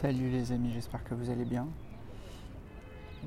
[0.00, 1.68] Salut les amis, j'espère que vous allez bien.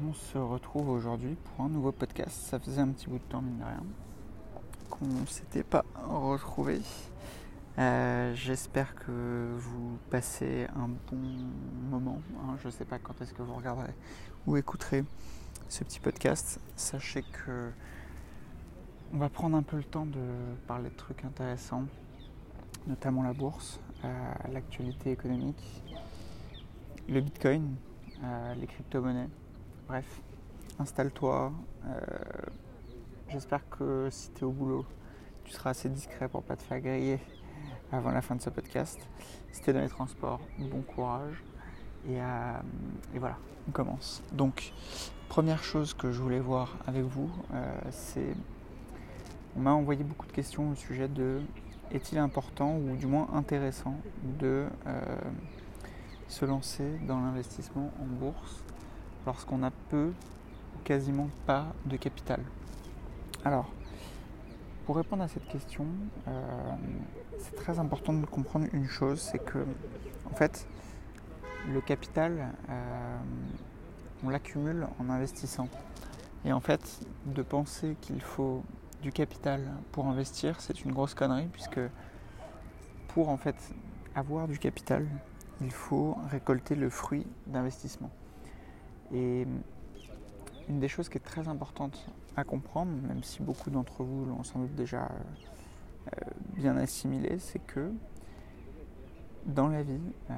[0.03, 2.31] On se retrouve aujourd'hui pour un nouveau podcast.
[2.31, 3.83] Ça faisait un petit bout de temps, mine de rien,
[4.89, 6.81] qu'on ne s'était pas retrouvé.
[7.77, 11.21] Euh, j'espère que vous passez un bon
[11.91, 12.19] moment.
[12.39, 12.55] Hein.
[12.59, 13.93] Je ne sais pas quand est-ce que vous regarderez
[14.47, 15.03] ou écouterez
[15.69, 16.59] ce petit podcast.
[16.75, 17.69] Sachez que
[19.13, 20.25] on va prendre un peu le temps de
[20.65, 21.83] parler de trucs intéressants,
[22.87, 25.83] notamment la bourse, euh, l'actualité économique
[27.09, 27.75] le bitcoin,
[28.23, 29.29] euh, les crypto-monnaies.
[29.87, 30.21] Bref,
[30.79, 31.51] installe-toi.
[31.85, 31.99] Euh,
[33.29, 34.85] j'espère que si tu es au boulot,
[35.43, 37.19] tu seras assez discret pour pas te faire griller
[37.91, 38.99] avant la fin de ce podcast.
[39.51, 41.43] Si tu es dans les transports, bon courage.
[42.07, 42.59] Euh,
[43.13, 44.23] et, voilà, on commence.
[44.31, 44.73] Donc,
[45.29, 47.29] première chose que je voulais voir avec vous,
[47.91, 48.35] c'est.
[49.55, 51.39] On m'a envoyé beaucoup de questions au sujet de
[51.91, 53.95] est-il important ou du moins intéressant
[54.39, 54.65] de
[56.33, 58.63] se lancer dans l'investissement en bourse
[59.27, 62.39] lorsqu'on a peu ou quasiment pas de capital
[63.45, 63.69] Alors,
[64.87, 65.85] pour répondre à cette question,
[66.27, 66.73] euh,
[67.37, 69.59] c'est très important de comprendre une chose, c'est que
[70.25, 70.65] en fait,
[71.71, 73.17] le capital, euh,
[74.25, 75.69] on l'accumule en investissant.
[76.45, 78.63] Et en fait, de penser qu'il faut
[79.03, 81.79] du capital pour investir, c'est une grosse connerie, puisque
[83.09, 83.55] pour en fait
[84.15, 85.05] avoir du capital,
[85.61, 88.09] il faut récolter le fruit d'investissement.
[89.13, 89.45] Et
[90.69, 94.43] une des choses qui est très importante à comprendre, même si beaucoup d'entre vous l'ont
[94.43, 97.91] sans doute déjà euh, bien assimilé, c'est que
[99.45, 99.99] dans la vie,
[100.31, 100.33] euh,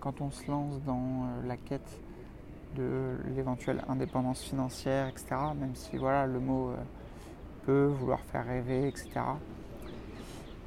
[0.00, 2.00] quand on se lance dans euh, la quête
[2.76, 6.72] de l'éventuelle indépendance financière, etc., même si voilà, le mot
[7.64, 9.08] peut vouloir faire rêver, etc.,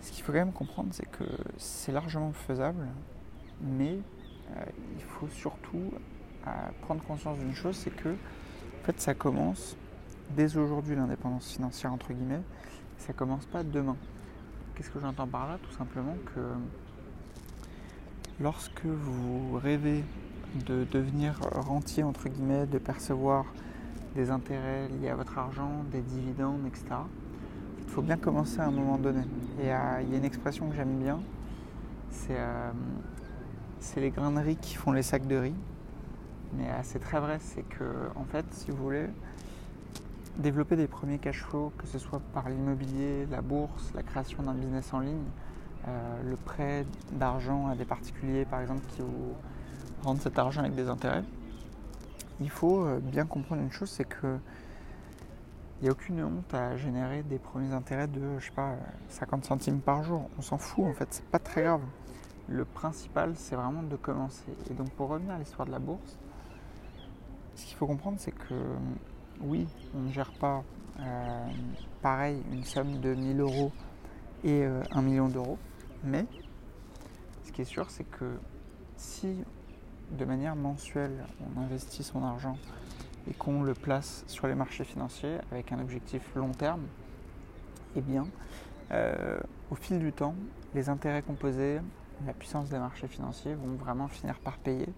[0.02, 1.24] ce qu'il faut quand même comprendre, c'est que
[1.58, 2.88] c'est largement faisable
[3.62, 3.98] mais
[4.58, 4.64] euh,
[4.96, 5.92] il faut surtout
[6.48, 9.76] euh, prendre conscience d'une chose, c'est que en fait, ça commence
[10.32, 12.42] dès aujourd'hui l'indépendance financière entre guillemets,
[12.98, 13.96] ça commence pas demain.
[14.76, 15.60] Qu'est-ce que j'entends par là?
[15.62, 16.42] Tout simplement que
[18.40, 20.04] lorsque vous rêvez
[20.66, 23.46] de devenir rentier entre guillemets, de percevoir
[24.16, 26.86] des intérêts liés à votre argent, des dividendes, etc.
[27.84, 29.22] Il faut bien commencer à un moment donné.
[29.62, 31.20] Et euh, il y a une expression que j'aime bien,
[32.10, 32.40] c'est
[33.82, 35.56] c'est les grains de riz qui font les sacs de riz.
[36.54, 37.84] Mais euh, c'est très vrai, c'est que
[38.16, 39.08] en fait, si vous voulez
[40.38, 44.54] développer des premiers cash flows, que ce soit par l'immobilier, la bourse, la création d'un
[44.54, 45.26] business en ligne,
[45.88, 49.34] euh, le prêt d'argent à des particuliers par exemple qui vous
[50.04, 51.24] rendent cet argent avec des intérêts,
[52.40, 54.38] il faut euh, bien comprendre une chose, c'est que
[55.80, 58.76] il n'y a aucune honte à générer des premiers intérêts de, je sais pas,
[59.10, 60.30] 50 centimes par jour.
[60.38, 61.82] On s'en fout en fait, c'est pas très grave
[62.48, 64.52] le principal, c'est vraiment de commencer.
[64.70, 66.18] Et donc pour revenir à l'histoire de la bourse,
[67.56, 68.56] ce qu'il faut comprendre, c'est que
[69.42, 70.64] oui, on ne gère pas
[71.00, 71.48] euh,
[72.02, 73.72] pareil une somme de 1000 euros
[74.44, 75.58] et euh, un 1 million d'euros,
[76.04, 76.26] mais
[77.44, 78.38] ce qui est sûr, c'est que
[78.98, 79.44] si
[80.12, 81.26] de manière mensuelle,
[81.56, 82.58] on investit son argent
[83.30, 86.82] et qu'on le place sur les marchés financiers avec un objectif long terme,
[87.96, 88.26] eh bien,
[88.92, 90.36] euh, au fil du temps,
[90.74, 91.80] les intérêts composés,
[92.26, 94.90] la puissance des marchés financiers vont vraiment finir par payer.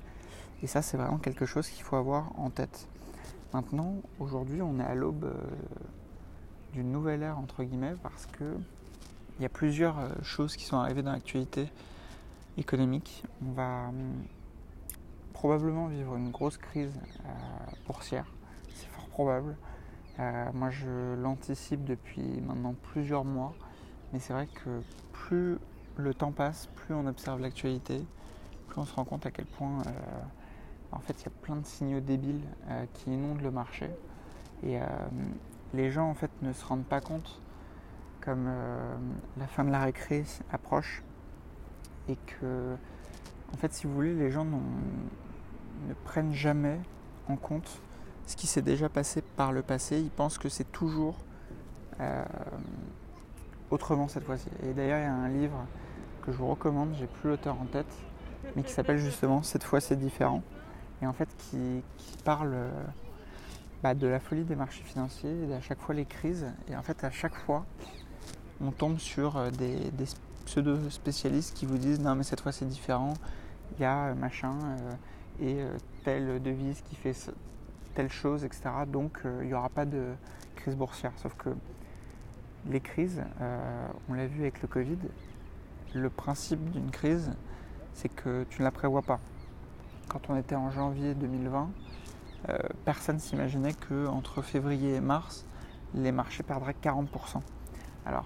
[0.61, 2.87] Et ça, c'est vraiment quelque chose qu'il faut avoir en tête.
[3.53, 5.33] Maintenant, aujourd'hui, on est à l'aube euh,
[6.73, 8.57] d'une nouvelle ère, entre guillemets, parce que
[9.37, 11.69] il y a plusieurs euh, choses qui sont arrivées dans l'actualité
[12.57, 13.23] économique.
[13.45, 14.23] On va hum,
[15.33, 16.93] probablement vivre une grosse crise
[17.25, 17.29] euh,
[17.85, 18.25] boursière.
[18.73, 19.55] C'est fort probable.
[20.53, 23.53] moi, je l'anticipe depuis maintenant plusieurs mois.
[24.13, 25.57] Mais c'est vrai que plus
[25.97, 28.03] le temps passe, plus on observe l'actualité,
[28.67, 29.91] plus on se rend compte à quel point euh,
[30.91, 33.89] en fait il y a plein de signaux débiles euh, qui inondent le marché.
[34.63, 34.85] Et euh,
[35.73, 37.39] les gens en fait ne se rendent pas compte
[38.21, 38.49] comme
[39.37, 41.03] la fin de la récré approche
[42.07, 42.77] et que
[43.53, 46.79] en fait si vous voulez les gens ne prennent jamais
[47.27, 47.81] en compte
[48.25, 49.99] ce qui s'est déjà passé par le passé.
[49.99, 51.17] Ils pensent que c'est toujours
[53.73, 54.47] autrement cette fois-ci.
[54.63, 55.65] Et d'ailleurs, il y a un livre
[56.23, 57.93] que je vous recommande, j'ai plus l'auteur en tête,
[58.55, 60.41] mais qui s'appelle justement Cette fois c'est différent.
[61.01, 61.83] Et en fait, qui,
[62.23, 62.69] parle euh,
[63.81, 66.47] bah, de la folie des marchés financiers, et à chaque fois les crises.
[66.69, 67.65] Et en fait, à chaque fois,
[68.61, 69.91] on tombe sur euh, des,
[70.45, 73.13] pseudo-spécialistes qui vous disent non, mais cette fois c'est différent,
[73.77, 74.57] il y a euh, machin
[75.41, 75.57] et
[76.03, 77.15] telle devise qui fait
[77.95, 78.69] telle chose, etc.
[78.87, 80.13] Donc il n'y aura pas de
[80.55, 81.11] crise boursière.
[81.15, 81.49] Sauf que
[82.69, 83.23] les crises,
[84.09, 84.97] on l'a vu avec le Covid,
[85.93, 87.31] le principe d'une crise,
[87.93, 89.19] c'est que tu ne la prévois pas.
[90.09, 91.69] quand on était en janvier 2020,
[92.85, 95.45] personne s'imaginait qu'entre février et mars,
[95.93, 97.41] les marchés perdraient 40%.
[98.05, 98.25] Alors,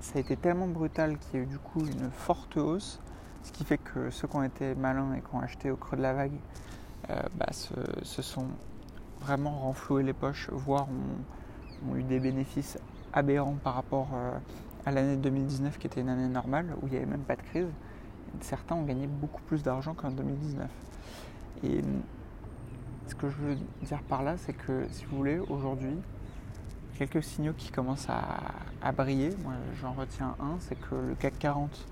[0.00, 3.00] ça a été tellement brutal qu'il y a eu du coup une forte hausse,
[3.42, 5.96] ce qui fait que ceux qui ont été malins et qui ont acheté au creux
[5.96, 6.38] de la vague
[7.08, 8.46] bah, se, sont
[9.20, 10.86] vraiment renfloués les poches, voire
[11.88, 12.78] ont, eu des bénéfices
[13.12, 14.08] aberrants par rapport
[14.86, 17.42] à l'année 2019 qui était une année normale où il n'y avait même pas de
[17.42, 17.68] crise.
[18.40, 20.68] Certains ont gagné beaucoup plus d'argent qu'en 2019.
[21.62, 21.80] Et
[23.06, 25.96] ce que je veux dire par là, c'est que si vous voulez, aujourd'hui,
[26.96, 29.30] quelques signaux qui commencent à, briller.
[29.42, 31.86] Moi, j'en retiens un, c'est que le CAC 40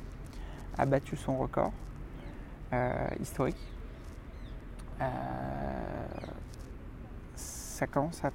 [0.79, 1.73] a battu son record
[2.73, 3.57] euh, historique.
[5.01, 5.07] Euh,
[7.35, 8.31] ça commence à,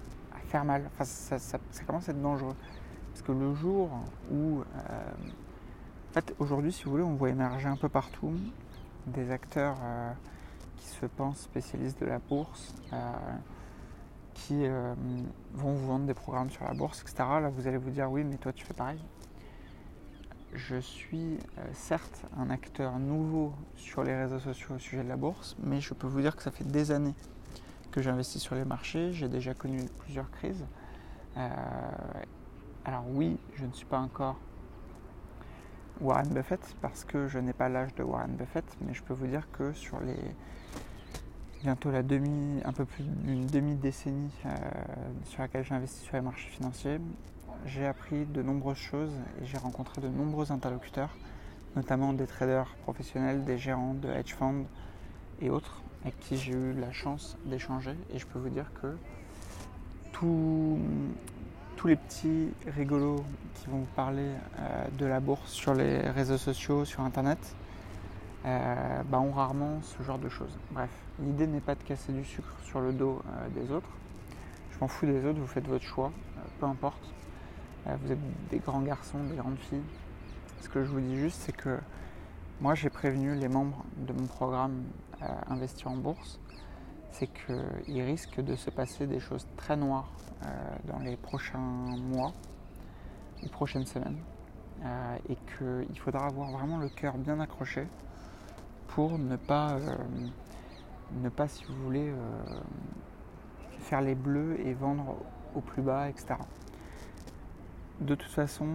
[0.48, 2.56] faire mal, enfin, ça, commence à être dangereux.
[3.18, 3.90] Parce que le jour
[4.31, 4.60] où...
[4.60, 4.64] Euh,
[6.10, 8.34] en fait, aujourd'hui, si vous voulez, on voit émerger un peu partout
[9.08, 9.78] des acteurs
[10.78, 12.75] qui se pensent spécialistes de la bourse
[14.38, 14.94] qui euh,
[15.54, 17.16] vont vous vendre des programmes sur la bourse, etc.
[17.42, 19.00] Là, vous allez vous dire oui, mais toi, tu fais pareil.
[20.54, 25.18] Je suis euh, certes un acteur nouveau sur les réseaux sociaux au sujet de la
[25.18, 27.16] bourse, mais je peux vous dire que ça fait des années
[27.92, 29.12] que j'investis sur les marchés.
[29.12, 30.66] J'ai déjà connu plusieurs crises.
[31.36, 31.50] Euh,
[32.88, 34.38] alors oui, je ne suis pas encore
[36.00, 39.28] Warren Buffett parce que je n'ai pas l'âge de Warren Buffett, mais je peux vous
[39.28, 40.16] dire que sur les
[41.63, 44.56] bientôt la demi, un peu plus d'une demi-décennie euh,
[45.25, 47.00] sur laquelle j'ai investi sur les marchés financiers,
[47.66, 49.12] j'ai appris de nombreuses choses
[49.42, 51.13] et j'ai rencontré de nombreux interlocuteurs,
[51.75, 54.66] notamment des traders professionnels, des gérants de hedge funds
[55.42, 57.95] et autres, avec qui j'ai eu la chance d'échanger.
[58.13, 58.95] Et je peux vous dire que
[61.77, 66.39] tous les petits rigolos qui vont vous parler euh, de la bourse sur les réseaux
[66.39, 67.38] sociaux, sur Internet,
[68.45, 70.57] euh, bah, ont rarement ce genre de choses.
[70.71, 70.89] Bref,
[71.19, 73.89] l'idée n'est pas de casser du sucre sur le dos euh, des autres.
[74.71, 76.12] Je m'en fous des autres, vous faites votre choix,
[76.59, 77.13] peu importe.
[77.85, 79.81] vous êtes des grands garçons, des grandes filles.
[80.62, 81.80] Ce que je vous dis juste, c'est que
[82.62, 84.83] moi j'ai prévenu les membres de mon programme
[85.50, 86.39] Investir en bourse,
[87.18, 90.12] c'est qu'il risque de se passer des choses très noires
[90.86, 92.31] dans les prochains mois,
[93.42, 94.19] les prochaines semaines,
[95.30, 97.88] et qu'il faudra avoir vraiment le cœur bien accroché
[98.88, 99.96] pour ne pas, euh,
[101.22, 102.60] ne pas si vous voulez, euh,
[103.80, 105.18] faire les bleus et vendre
[105.56, 106.36] au plus bas, etc.
[108.02, 108.68] De toute façon,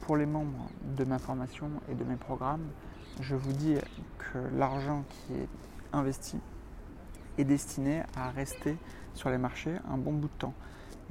[0.00, 2.66] pour les membres de ma formation et de mes programmes,
[3.20, 3.76] je vous dis
[4.18, 5.48] que l'argent qui est
[5.92, 6.38] investi
[7.38, 8.76] est destiné à rester
[9.14, 10.54] sur les marchés un bon bout de temps.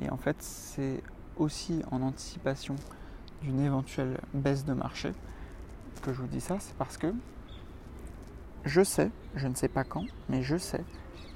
[0.01, 1.01] Et en fait, c'est
[1.37, 2.75] aussi en anticipation
[3.41, 5.11] d'une éventuelle baisse de marché
[6.05, 7.13] que je vous dis ça, c'est parce que
[8.63, 10.83] je sais, je ne sais pas quand, mais je sais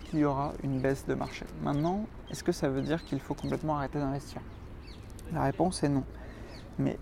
[0.06, 1.46] qu'il y aura une baisse de marché.
[1.64, 4.42] Maintenant, est-ce que ça veut dire qu'il faut complètement arrêter d'investir?
[5.34, 6.04] La réponse est non.
[6.78, 6.98] Mais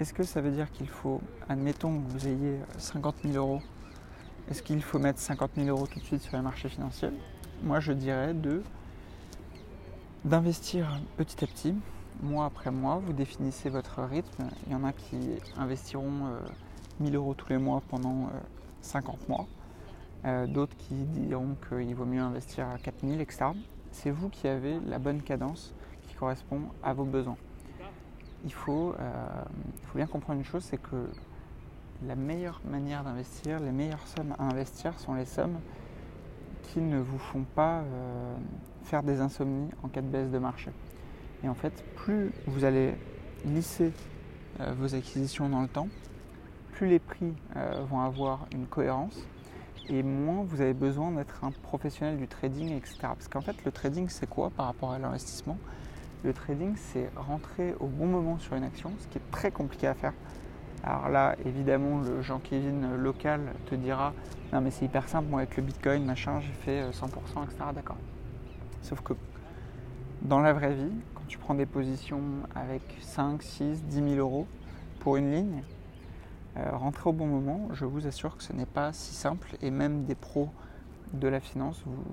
[0.00, 3.62] est-ce que ça veut dire qu'il faut, admettons que vous ayez 50 000 euros,
[4.50, 7.10] est-ce qu'il faut mettre 50 000 euros tout de suite sur les marchés financiers?
[7.62, 8.62] Moi, je dirais de
[10.24, 11.74] d'investir petit à petit,
[12.22, 13.00] mois après mois.
[13.04, 14.48] Vous définissez votre rythme.
[14.66, 15.16] Il y en a qui
[15.56, 16.30] investiront
[17.00, 18.30] 1000 euh, euros tous les mois pendant
[18.82, 19.46] 50 euh, mois.
[20.24, 23.46] Euh, d'autres qui diront qu'il vaut mieux investir à 4000, etc.
[23.92, 25.74] C'est vous qui avez la bonne cadence
[26.08, 27.36] qui correspond à vos besoins.
[28.44, 29.26] Il faut, euh,
[29.80, 31.08] il faut bien comprendre une chose, c'est que
[32.06, 35.58] la meilleure manière d'investir, les meilleures sommes à investir sont les sommes
[36.62, 38.36] qui ne vous font pas euh,
[38.84, 40.70] faire des insomnies en cas de baisse de marché.
[41.42, 42.94] Et en fait, plus vous allez
[43.44, 43.92] lisser
[44.76, 45.86] vos acquisitions dans le temps,
[46.72, 47.32] plus les prix
[47.88, 49.16] vont avoir une cohérence,
[49.88, 52.98] et moins vous avez besoin d'être un professionnel du trading, etc.
[53.00, 55.58] Parce qu'en fait, le trading, c'est quoi par rapport à l'investissement?
[56.24, 59.86] Le trading, c'est rentrer au bon moment sur une action, ce qui est très compliqué
[59.86, 60.12] à faire.
[60.84, 64.12] Alors là, évidemment, le Jean-Kévin local te dira
[64.52, 67.56] Non, mais c'est hyper simple, moi avec le bitcoin, machin, j'ai fait 100%, euh, etc.
[67.74, 67.96] D'accord.
[68.82, 69.14] Sauf que
[70.22, 72.22] dans la vraie vie, quand tu prends des positions
[72.54, 74.46] avec 5, 6, 10 000 euros
[75.00, 75.62] pour une ligne,
[76.56, 79.70] euh, rentrer au bon moment, je vous assure que ce n'est pas si simple et
[79.70, 80.48] même des pros
[81.12, 82.04] de la finance vous,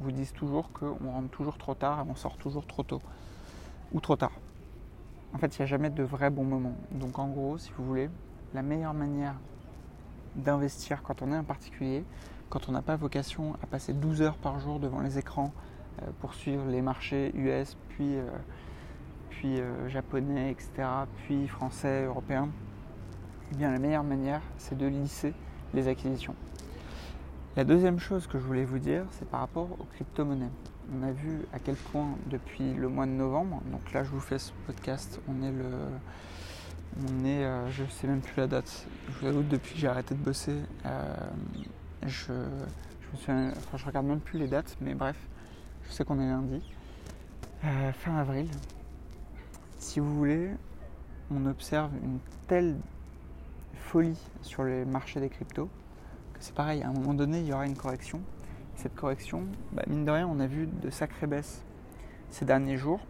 [0.00, 3.00] vous disent toujours qu'on rentre toujours trop tard et on sort toujours trop tôt
[3.92, 4.32] ou trop tard.
[5.34, 6.76] En fait, il n'y a jamais de vrai bon moment.
[6.92, 8.08] Donc en gros, si vous voulez,
[8.54, 9.34] la meilleure manière
[10.36, 12.04] d'investir quand on est un particulier,
[12.48, 15.52] quand on n'a pas vocation à passer 12 heures par jour devant les écrans
[16.02, 18.28] euh, pour suivre les marchés US, puis, euh,
[19.30, 20.88] puis japonais, etc.,
[21.24, 22.48] puis français, européens,
[23.52, 25.34] eh bien la meilleure manière, c'est de lisser
[25.74, 26.36] les acquisitions.
[27.56, 30.50] La deuxième chose que je voulais vous dire, c'est par rapport aux crypto-monnaies.
[30.92, 34.18] On a vu à quel point depuis le mois de novembre, donc là je vous
[34.18, 35.70] fais ce podcast, on est le.
[36.98, 38.88] On est, euh, je sais même plus la date.
[39.08, 41.14] Je vous avoue, depuis que j'ai arrêté de bosser, euh,
[42.02, 42.32] je,
[43.24, 45.16] je me enfin, je regarde même plus les dates, mais bref,
[45.84, 46.60] je sais qu'on est lundi,
[47.64, 48.48] euh, fin avril.
[49.78, 50.50] Si vous voulez,
[51.30, 52.18] on observe une
[52.48, 52.74] telle
[53.76, 55.70] folie sur les marchés des cryptos
[56.40, 58.20] c'est pareil, à un moment donné, il y aura une correction.
[58.76, 61.62] Cette correction, bah, mine de rien, on a vu de sacrées baisses
[62.30, 63.00] ces derniers jours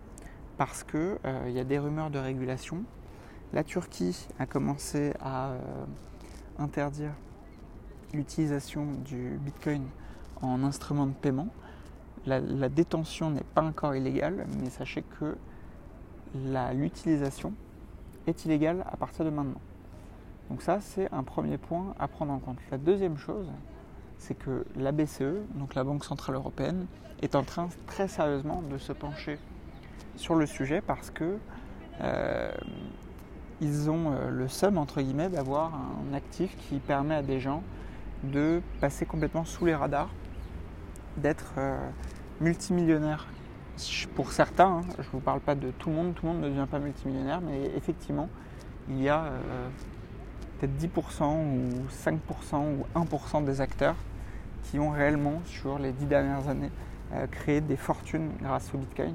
[0.57, 2.85] parce qu'il euh, y a des rumeurs de régulation.
[3.53, 5.59] La Turquie a commencé à euh,
[6.59, 7.13] interdire
[8.13, 9.85] l'utilisation du Bitcoin
[10.43, 11.49] en instrument de paiement.
[12.27, 15.37] La, la détention n'est pas encore illégale, mais sachez que
[16.75, 17.53] l'utilisation
[18.27, 19.61] est illégale à partir de maintenant.
[20.51, 22.59] Donc ça, c'est un premier point à prendre en compte.
[22.71, 23.49] La deuxième chose,
[24.19, 26.87] c'est que la BCE, donc la Banque Centrale Européenne,
[27.23, 29.39] est en train très sérieusement de se pencher
[30.17, 31.39] sur le sujet parce que
[32.01, 32.53] euh,
[33.61, 37.63] ils ont euh, le somme entre guillemets d'avoir un actif qui permet à des gens
[38.25, 40.11] de passer complètement sous les radars,
[41.17, 41.79] d'être euh,
[42.41, 43.27] multimillionnaires.
[44.15, 46.43] Pour certains, hein, je ne vous parle pas de tout le monde, tout le monde
[46.43, 48.29] ne devient pas multimillionnaire, mais effectivement,
[48.89, 49.25] il y a
[50.67, 53.97] peut-être 10% ou 5% ou 1% des acteurs
[54.65, 56.71] qui ont réellement, sur les 10 dernières années,
[57.13, 59.15] euh, créé des fortunes grâce au Bitcoin.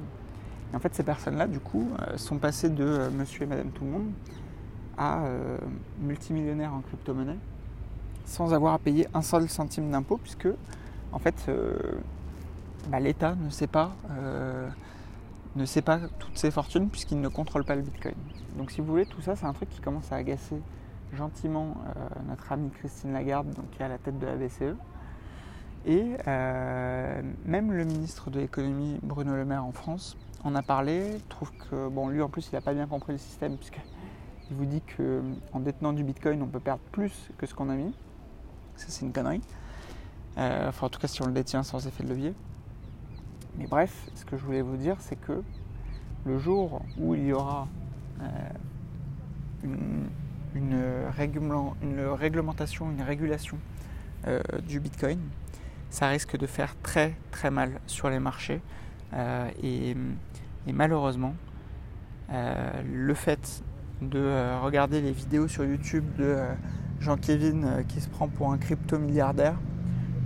[0.71, 3.69] Et en fait, ces personnes-là, du coup, euh, sont passées de euh, monsieur et madame
[3.69, 4.11] tout le monde
[4.97, 5.21] à
[6.01, 7.37] multimillionnaires en crypto-monnaie
[8.25, 10.49] sans avoir à payer un seul centime d'impôt, puisque,
[11.13, 11.49] en fait,
[12.89, 13.93] bah, l'État ne sait pas
[15.55, 18.13] ne sait pas toutes ces fortunes puisqu'il ne contrôle pas le Bitcoin.
[18.57, 20.61] Donc si vous voulez, tout ça, c'est un truc qui commence à agacer
[21.13, 24.75] gentiment euh, notre amie Christine Lagarde, qui est à la tête de la BCE.
[25.85, 31.17] Et euh, même le ministre de l'économie, Bruno Le Maire en France, en a parlé,
[31.29, 34.65] trouve que, bon, lui en plus, il n'a pas bien compris le système, puisqu'il vous
[34.65, 37.93] dit qu'en détenant du bitcoin, on peut perdre plus que ce qu'on a mis.
[38.75, 39.41] Ça, c'est une connerie.
[40.37, 42.33] Euh, enfin, en tout cas, si on le détient sans effet de levier.
[43.57, 45.41] Mais bref, ce que je voulais vous dire, c'est que
[46.25, 47.67] le jour où il y aura
[49.63, 50.07] une
[50.55, 50.81] une,
[51.15, 53.57] réglementation, une régulation
[54.27, 55.19] euh, du Bitcoin,
[55.89, 58.61] ça risque de faire très très mal sur les marchés.
[59.13, 59.95] Euh, et,
[60.71, 61.35] malheureusement,
[62.31, 63.63] euh, le fait
[64.01, 66.37] de regarder les vidéos sur YouTube de
[66.99, 69.55] Jean-Kévin qui se prend pour un crypto-milliardaire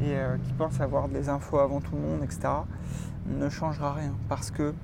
[0.02, 2.50] et qui pense avoir des infos avant tout le monde, etc.,
[3.26, 4.76] ne changera rien parce que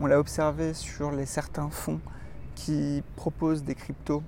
[0.00, 2.00] on l'a observé sur les certains fonds
[2.54, 4.22] qui proposent des cryptos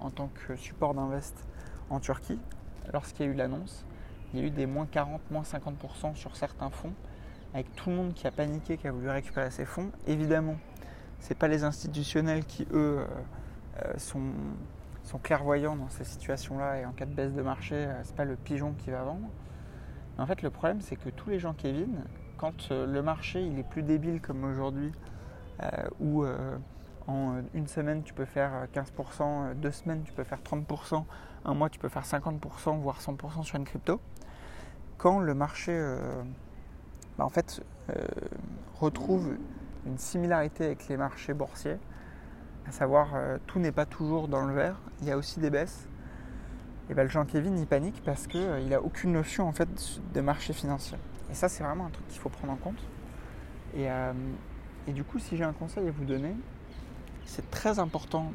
[0.00, 1.46] en tant que support d'invest
[1.90, 2.38] en Turquie.
[2.92, 3.84] Lorsqu'il y a eu l'annonce,
[4.32, 6.94] il y a eu des moins 40, moins 50% sur certains fonds,
[7.54, 9.90] avec tout le monde qui a paniqué, qui a voulu récupérer ses fonds.
[10.06, 10.56] Évidemment,
[11.20, 13.06] ce n'est pas les institutionnels qui, eux, euh,
[13.84, 14.22] euh, sont,
[15.22, 18.36] clairvoyants dans ces situations-là, et en cas de baisse de marché, ce n'est pas le
[18.36, 19.28] pigeon qui va vendre.
[20.16, 22.02] en fait, le problème, c'est que tous les gens Kevin,
[22.38, 24.90] quand le marché il est plus débile comme aujourd'hui,
[26.00, 26.24] où
[27.06, 30.40] en euh, une semaine, tu peux faire 15%, euh, euh, deux semaines, tu peux faire
[30.40, 31.04] 30%,
[31.44, 34.00] un mois, tu peux faire 50%, voire 100% sur une crypto.
[34.98, 35.72] Quand le marché
[37.18, 37.60] bah, en fait,
[38.78, 39.36] retrouve
[39.84, 41.78] une similarité avec les marchés boursiers,
[42.68, 43.08] à savoir
[43.48, 45.88] tout n'est pas toujours dans le vert, il y a aussi des baisses.
[46.88, 49.68] Et ben, le Jean Kevin il panique parce qu'il n'a aucune notion en fait
[50.14, 50.98] de marché financier.
[51.32, 52.78] Et ça c'est vraiment un truc qu'il faut prendre en compte.
[53.74, 56.36] Et du coup si j'ai un conseil à vous donner,
[57.26, 58.32] c'est très important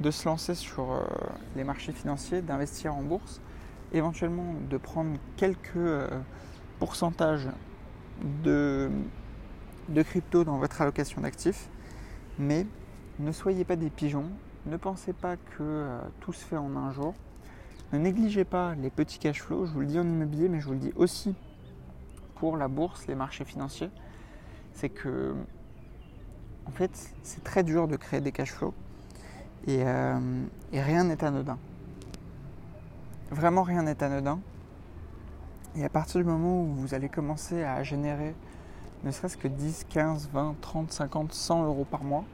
[0.00, 1.02] de se lancer sur euh,
[1.56, 3.40] les marchés financiers, d'investir en bourse,
[3.92, 6.08] éventuellement de prendre quelques euh,
[6.78, 7.48] pourcentages
[8.44, 8.90] de,
[9.96, 11.68] crypto dans votre allocation d'actifs,
[12.38, 12.66] mais
[13.18, 14.30] ne soyez pas des pigeons,
[14.66, 17.14] ne pensez pas que euh, tout se fait en un jour,
[17.92, 20.66] ne négligez pas les petits cash flows, je vous le dis en immobilier, mais je
[20.66, 21.34] vous le dis aussi
[22.36, 23.90] pour la bourse, les marchés financiers,
[24.74, 25.34] c'est que
[26.68, 28.74] en fait, c'est très dur de créer des cash flows
[29.66, 31.58] et, euh, rien n'est anodin.
[33.30, 34.38] Vraiment rien n'est anodin.
[35.76, 38.34] Et à partir du moment où vous allez commencer à générer
[39.04, 42.24] ne serait-ce que 10, 15, 20, 30, 50, 100 euros par mois,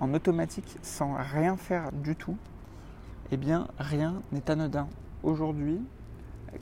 [0.00, 2.36] en automatique, sans rien faire du tout,
[3.32, 4.86] eh bien rien n'est anodin.
[5.22, 5.80] Aujourd'hui,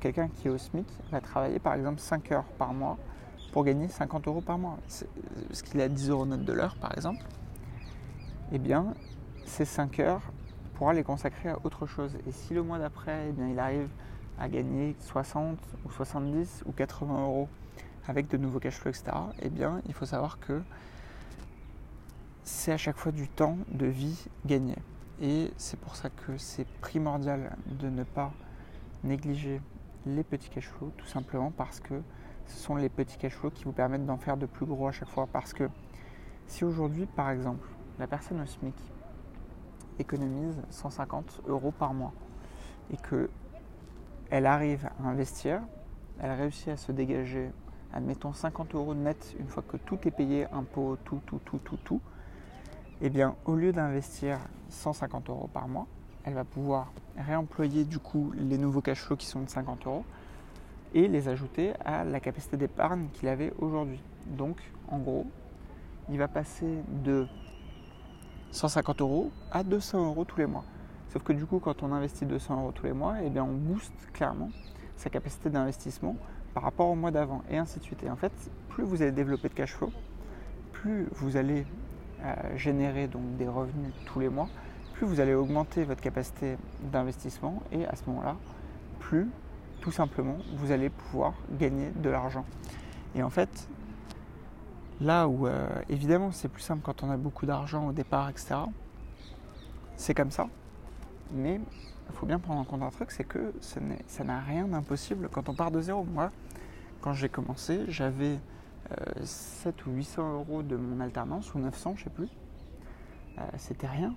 [0.00, 2.96] quelqu'un qui est au SMIC va travailler par exemple 5 heures par mois
[3.54, 4.78] pour gagner 50 euros par mois.
[4.88, 7.24] Ce qu'il est à 10 euros net de l'heure, par exemple,
[8.50, 8.94] eh bien,
[9.46, 10.22] ces 5 heures
[10.74, 12.16] pourra les consacrer à autre chose.
[12.26, 13.88] Et si le mois d'après, eh bien, il arrive
[14.40, 15.56] à gagner 60
[15.86, 17.48] ou 70 ou 80 euros
[18.08, 19.04] avec de nouveaux cash flows, etc.,
[19.40, 20.60] eh bien, il faut savoir que
[22.42, 24.74] c'est à chaque fois du temps de vie gagné.
[25.22, 28.32] Et c'est pour ça que c'est primordial de ne pas
[29.04, 29.60] négliger
[30.06, 32.02] les petits cash flows, tout simplement parce que
[32.46, 34.92] ce sont les petits cash flows qui vous permettent d'en faire de plus gros à
[34.92, 35.26] chaque fois.
[35.32, 35.68] Parce que
[36.46, 38.74] si aujourd'hui, par exemple, la personne au SMIC
[39.98, 42.12] économise 150 euros par mois
[42.92, 43.30] et que
[44.30, 45.60] elle arrive à investir,
[46.18, 47.50] elle réussit à se dégager,
[47.92, 51.78] admettons 50 euros net une fois que tout est payé, impôts, tout, tout, tout, tout,
[51.84, 52.00] tout,
[53.00, 54.38] eh bien au lieu d'investir
[54.70, 55.86] 150 euros par mois,
[56.24, 60.04] elle va pouvoir réemployer du coup les nouveaux cash flows qui sont de 50 euros
[60.94, 64.00] et les ajouter à la capacité d'épargne qu'il avait aujourd'hui.
[64.26, 64.56] Donc
[64.88, 65.26] en gros,
[66.08, 67.26] il va passer de
[68.52, 70.64] 150 euros à 200 euros tous les mois.
[71.12, 73.52] Sauf que du coup, quand on investit 200 euros tous les mois, eh bien, on
[73.52, 74.50] booste clairement
[74.96, 76.16] sa capacité d'investissement
[76.54, 78.02] par rapport au mois d'avant, et ainsi de suite.
[78.04, 78.32] Et en fait,
[78.68, 79.92] plus vous allez développer de cash flow,
[80.72, 81.66] plus vous allez
[82.22, 84.48] euh, générer donc des revenus tous les mois,
[84.94, 86.56] plus vous allez augmenter votre capacité
[86.92, 88.36] d'investissement, et à ce moment-là,
[89.00, 89.28] plus
[89.84, 92.44] tout simplement vous allez pouvoir gagner de l'argent.
[93.14, 93.68] Et en fait,
[95.00, 98.54] Là où, euh, évidemment, c'est plus simple quand on a beaucoup d'argent au départ, etc.
[99.96, 100.48] C'est comme ça.
[101.32, 101.60] Mais
[102.08, 105.48] il faut bien prendre en compte un truc, c'est que ça n'a rien d'impossible quand
[105.48, 106.04] on part de zéro.
[106.04, 106.30] Moi,
[107.00, 108.38] quand j'ai commencé, j'avais
[109.22, 112.28] 7 euh, ou 800 euros de mon alternance, ou 900, je sais plus.
[113.38, 114.14] Euh, c'était rien.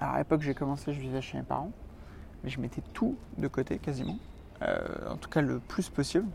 [0.00, 1.72] Alors à l'époque, j'ai commencé, je vivais chez mes parents,
[2.44, 4.18] mais je mettais tout de côté quasiment.
[4.62, 6.28] En tout cas, le plus possible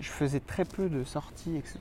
[0.00, 1.78] je faisais très peu de sorties, etc.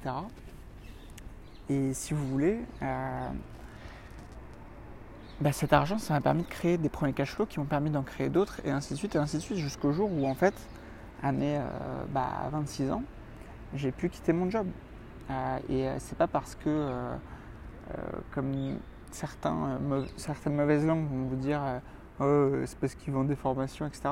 [1.69, 3.29] Et si vous voulez, euh,
[5.41, 7.89] bah, cet argent, ça m'a permis de créer des premiers cash flows qui m'ont permis
[7.89, 10.35] d'en créer d'autres, et ainsi de suite, et ainsi de suite, jusqu'au jour où, en
[10.35, 10.55] fait,
[11.23, 11.59] à mes
[12.13, 13.03] 26 euh, bah, ans,
[13.73, 14.67] j'ai pu quitter mon job.
[15.29, 16.91] Euh, et c'est pas parce que,
[18.31, 18.77] comme
[19.11, 19.79] certains,
[20.17, 21.61] certaines mauvaises langues vont vous dire,
[22.19, 24.09] oh, c'est parce qu'ils vendent des formations, etc.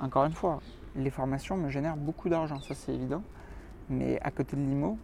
[0.00, 0.60] encore une fois,
[0.96, 3.22] les formations me génèrent beaucoup d'argent, ça c'est évident.
[3.88, 4.98] Mais à côté de l'IMO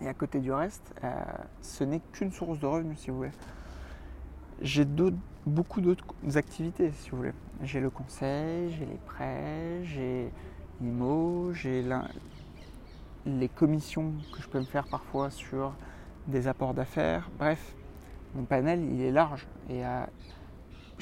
[0.00, 1.12] et à côté du reste, euh,
[1.60, 3.30] ce n'est qu'une source de revenus, si vous voulez.
[4.60, 4.86] J'ai
[5.46, 6.04] beaucoup d'autres
[6.36, 7.32] activités, si vous voulez.
[7.62, 10.30] J'ai le conseil, j'ai les prêts, j'ai
[10.80, 11.84] l'IMO, j'ai
[13.26, 15.72] les commissions que je peux me faire parfois sur
[16.26, 17.30] des apports d'affaires.
[17.38, 17.74] Bref,
[18.34, 19.46] mon panel, il est large.
[19.70, 20.08] Et à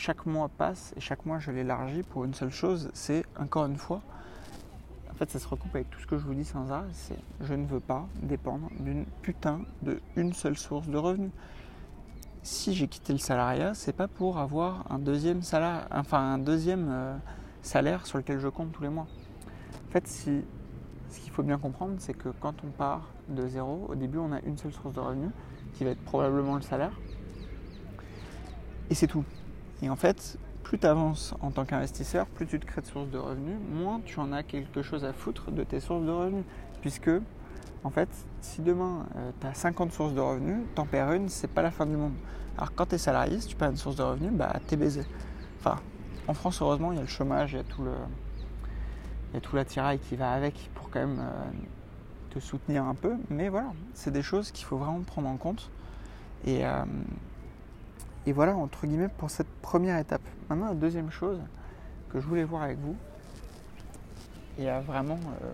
[0.02, 3.76] chaque mois passe et chaque mois je l'élargis pour une seule chose, c'est encore une
[3.76, 4.02] fois,
[5.08, 7.18] en fait ça se recoupe avec tout ce que je vous dis sans arrêt, c'est
[7.40, 11.30] je ne veux pas dépendre d'une putain de une seule source de revenus.
[12.42, 16.88] Si j'ai quitté le salariat, c'est pas pour avoir un deuxième salaire, enfin un deuxième
[16.90, 17.16] euh,
[17.62, 19.06] salaire sur lequel je compte tous les mois.
[19.88, 20.40] En fait, ce
[21.20, 24.40] qu'il faut bien comprendre, c'est que quand on part de zéro, au début on a
[24.40, 25.30] une seule source de revenus
[25.74, 26.98] qui va être probablement le salaire.
[28.90, 29.24] Et c'est tout.
[29.82, 33.10] Et en fait, plus tu avances en tant qu'investisseur, plus tu te crées de sources
[33.10, 36.44] de revenus, moins tu en as quelque chose à foutre de tes sources de revenus.
[36.80, 37.10] Puisque,
[37.84, 38.08] en fait,
[38.40, 39.06] si demain
[39.40, 42.14] tu as 50 sources de revenus, t'en perds une, c'est pas la fin du monde.
[42.56, 45.02] Alors quand tu es salarié, si tu perds une source de revenus, bah t'es baisé.
[45.58, 45.76] Enfin,
[46.28, 47.92] en France, heureusement, il y a le chômage, il y a tout le.
[49.34, 51.50] Il y l'attirail qui va avec pour quand même euh,
[52.30, 53.14] te soutenir un peu.
[53.30, 55.70] Mais voilà, c'est des choses qu'il faut vraiment prendre en compte.
[56.44, 56.84] Et, euh,
[58.26, 60.22] et voilà, entre guillemets, pour cette première étape.
[60.48, 61.40] Maintenant, la deuxième chose
[62.10, 62.96] que je voulais voir avec vous,
[64.58, 65.52] et vraiment, euh,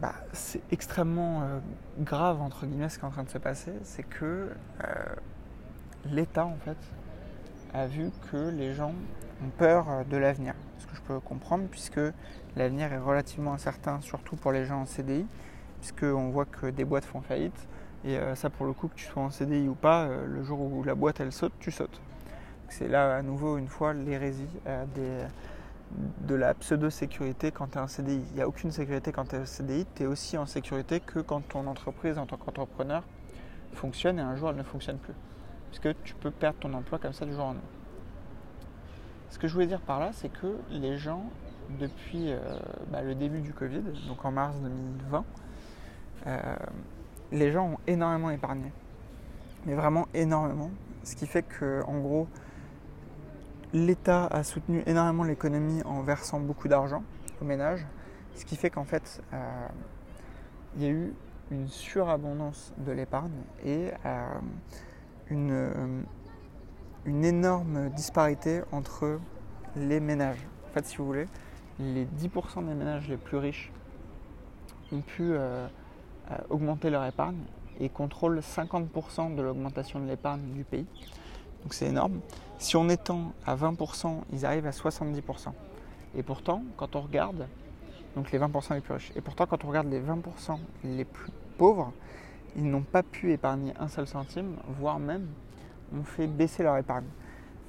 [0.00, 1.58] bah, c'est extrêmement euh,
[1.98, 4.50] grave, entre guillemets, ce qui est en train de se passer, c'est que
[4.84, 5.14] euh,
[6.06, 6.78] l'État, en fait,
[7.74, 8.94] a vu que les gens
[9.44, 10.54] ont peur de l'avenir.
[10.78, 12.00] Ce que je peux comprendre, puisque
[12.56, 15.26] l'avenir est relativement incertain, surtout pour les gens en CDI,
[15.80, 17.66] puisqu'on voit que des boîtes font faillite,
[18.04, 20.42] et euh, ça, pour le coup, que tu sois en CDI ou pas, euh, le
[20.42, 22.00] jour où la boîte elle saute, tu sautes.
[22.68, 24.84] C'est là à nouveau une fois l'hérésie euh,
[26.22, 28.22] de la pseudo-sécurité quand tu es en CDI.
[28.30, 31.00] Il n'y a aucune sécurité quand tu es en CDI, tu es aussi en sécurité
[31.00, 33.04] que quand ton entreprise en tant qu'entrepreneur
[33.74, 35.14] fonctionne et un jour elle ne fonctionne plus.
[35.70, 37.62] Puisque tu peux perdre ton emploi comme ça du jour au lendemain.
[39.30, 41.24] Ce que je voulais dire par là, c'est que les gens,
[41.78, 42.34] depuis
[42.90, 45.24] bah, le début du Covid, donc en mars 2020,
[47.32, 48.72] les gens ont énormément épargné.
[49.66, 50.70] Mais vraiment énormément.
[51.02, 52.28] Ce qui fait que, en gros,
[53.72, 57.02] l'État a soutenu énormément l'économie en versant beaucoup d'argent
[57.40, 57.84] aux ménages.
[58.34, 59.68] Ce qui fait qu'en fait, euh,
[60.76, 61.12] il y a eu
[61.50, 64.26] une surabondance de l'épargne et euh,
[65.28, 66.04] une,
[67.04, 69.18] une, énorme disparité entre
[69.76, 70.46] les ménages.
[70.66, 71.28] En fait, si vous voulez,
[71.78, 73.72] les 10% des ménages les plus riches
[74.92, 75.68] ont pu euh, euh,
[76.50, 77.38] augmenter leur épargne
[77.80, 80.86] et contrôlent 50% de l'augmentation de l'épargne du pays.
[81.62, 82.20] Donc c'est énorme.
[82.58, 85.52] Si on étend à 20%, ils arrivent à 70%.
[86.16, 87.46] Et pourtant, quand on regarde,
[88.14, 91.32] donc les 20% les plus riches, et pourtant quand on regarde les 20% les plus
[91.56, 91.92] pauvres,
[92.56, 95.26] ils n'ont pas pu épargner un seul centime, voire même
[95.94, 97.06] ont fait baisser leur épargne.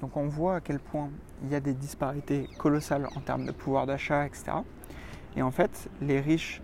[0.00, 1.10] Donc on voit à quel point
[1.42, 4.52] il y a des disparités colossales en termes de pouvoir d'achat, etc.
[5.36, 6.62] Et en fait, les riches,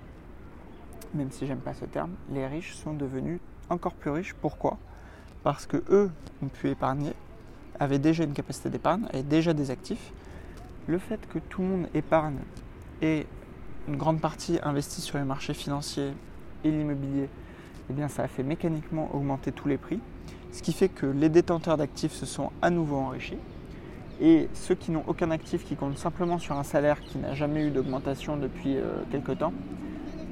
[1.15, 4.35] même si j'aime pas ce terme, les riches sont devenus encore plus riches.
[4.35, 4.79] Pourquoi?
[5.43, 6.11] Parce que eux
[6.43, 7.13] ont pu épargner,
[7.79, 10.13] avaient déjà une capacité d'épargne, avaient déjà des actifs.
[10.87, 12.39] Le fait que tout le monde épargne
[13.03, 13.27] et
[13.89, 16.13] une grande partie investit sur les marchés financiers
[16.65, 17.29] et l'immobilier,
[17.89, 20.01] eh bien ça a fait mécaniquement augmenter tous les prix.
[20.53, 23.39] Ce qui fait que les détenteurs d'actifs se sont à nouveau enrichis.
[24.21, 27.67] Et ceux qui n'ont aucun actif, qui comptent simplement sur un salaire qui n'a jamais
[27.67, 29.55] eu d'augmentation depuis euh, quelques temps,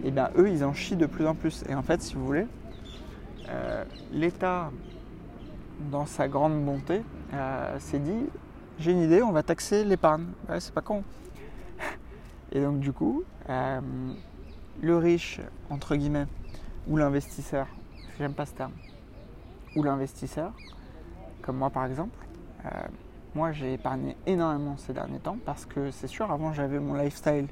[0.04, 1.64] et eh bien eux, ils en chient de plus en plus.
[1.68, 2.46] Et en fait, si vous voulez,
[3.48, 4.70] euh, l'État,
[5.90, 7.02] dans sa grande bonté,
[7.34, 8.26] euh, s'est dit
[8.78, 10.26] j'ai une idée, on va taxer l'épargne.
[10.60, 11.02] C'est pas con.
[12.52, 13.24] Et donc, du coup,
[14.80, 16.26] le riche, entre guillemets,
[16.86, 17.66] ou l'investisseur,
[18.18, 18.72] j'aime pas ce terme,
[19.76, 20.52] ou l'investisseur,
[21.42, 22.18] comme moi par exemple,
[22.64, 22.68] euh,
[23.34, 27.46] moi j'ai épargné énormément ces derniers temps parce que c'est sûr, avant j'avais mon lifestyle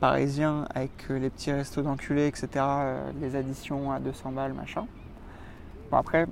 [0.00, 4.86] parisien avec euh, les petits restos d'enculés, etc., euh, les additions à 200 balles, machin.
[5.90, 6.26] Bon, après,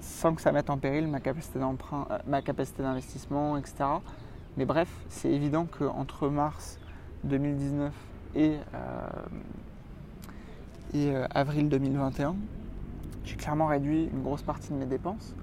[0.00, 1.58] sans que ça mette en péril ma capacité
[2.42, 3.84] capacité d'investissement, etc.
[4.56, 6.78] Mais bref, c'est évident qu'entre mars
[7.24, 7.92] 2019
[8.34, 8.56] et,
[11.34, 12.36] avril 2021,
[13.24, 15.34] j'ai clairement réduit une grosse partie de mes dépenses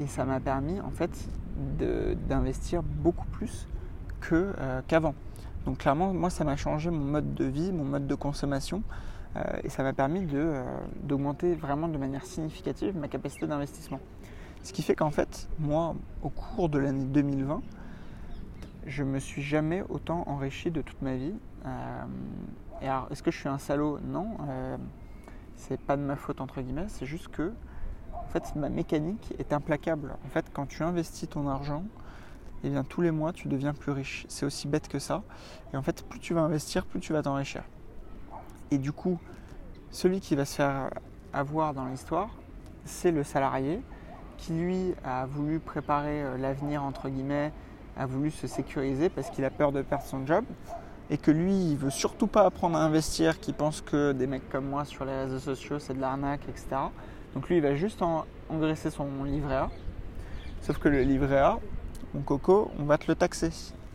[0.00, 1.10] et ça m'a permis en fait
[2.28, 3.66] d'investir beaucoup plus
[4.32, 5.14] euh, qu'avant.
[5.66, 8.82] Donc clairement, moi, ça m'a changé mon mode de vie, mon mode de consommation,
[9.36, 10.64] euh, et ça m'a permis euh,
[11.02, 14.00] d'augmenter vraiment de manière significative ma capacité d'investissement.
[14.62, 17.62] Ce qui fait qu'en fait, moi, au cours de l'année 2020,
[18.86, 21.34] je me suis jamais autant enrichi de toute ma vie.
[22.80, 23.98] et alors, est-ce que je suis un salaud?
[24.04, 24.36] Non
[25.62, 27.52] c'est pas de ma faute entre guillemets, c'est juste que
[28.12, 30.14] en fait ma mécanique est implacable.
[30.24, 31.84] En fait, quand tu investis ton argent,
[32.64, 34.26] eh bien tous les mois tu deviens plus riche.
[34.28, 35.22] C'est aussi bête que ça.
[35.72, 37.62] Et en fait, plus tu vas investir, plus tu vas t'enrichir.
[38.70, 39.18] Et du coup,
[39.90, 40.90] celui qui va se faire
[41.32, 42.30] avoir dans l'histoire,
[42.84, 43.80] c'est le salarié
[44.38, 47.52] qui lui a voulu préparer euh, l'avenir entre guillemets,
[47.96, 50.44] a voulu se sécuriser parce qu'il a peur de perdre son job
[51.10, 54.48] et que lui, il veut surtout pas apprendre à investir, qui pense que des mecs
[54.48, 56.68] comme moi sur les réseaux sociaux, c'est de l'arnaque, etc.
[57.34, 58.02] Donc lui, il va juste
[58.48, 59.70] engraisser son livret A.
[60.62, 61.58] Sauf que le livret A,
[62.14, 63.50] mon coco, on va te le taxer.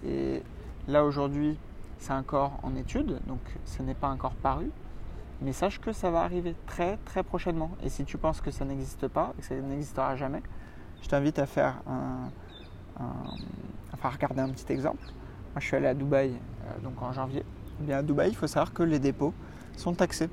[0.05, 0.41] Et
[0.87, 1.57] là, aujourd'hui,
[1.99, 4.71] c'est encore en étude, donc ce n'est pas encore paru.
[5.41, 7.71] Mais sache que ça va arriver très très prochainement.
[7.83, 10.41] Et si tu penses que ça n'existe pas et que ça n'existera jamais,
[11.03, 12.31] je t'invite à faire un,
[14.03, 15.03] regarder un petit exemple.
[15.03, 17.43] Moi, je suis allé à Dubaï euh, donc en janvier.
[17.81, 19.33] Eh bien, à Dubaï, il faut savoir que les dépôts
[19.75, 20.29] sont taxés.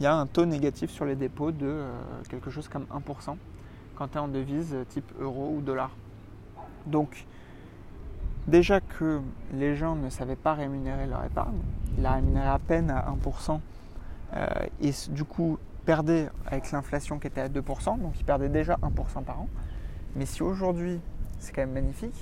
[0.00, 1.92] Il y a un taux négatif sur les dépôts de euh,
[2.28, 3.36] quelque chose comme 1%
[3.94, 5.90] quand tu es en devise type euro ou dollar.
[6.86, 7.26] Donc,
[8.46, 9.20] déjà que
[9.52, 11.58] les gens ne savaient pas rémunérer leur épargne,
[11.96, 13.60] ils la rémunéraient à peine à 1%,
[14.34, 14.46] euh,
[14.80, 19.22] et du coup perdaient avec l'inflation qui était à 2%, donc ils perdaient déjà 1%
[19.24, 19.48] par an.
[20.16, 21.00] Mais si aujourd'hui,
[21.38, 22.14] c'est quand même magnifique,